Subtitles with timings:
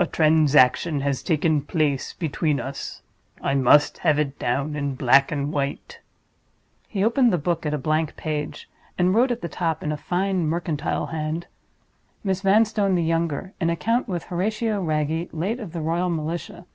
[0.00, 3.02] "A transaction has taken place between us.
[3.40, 6.00] I must have it down in black and white."
[6.88, 9.96] He opened the book at a blank page, and wrote at the top, in a
[9.96, 11.46] fine mercantile hand:
[12.26, 16.66] "_Miss Vanstone, the Younger: In account with Horatio Wragge, late of the Royal Militia.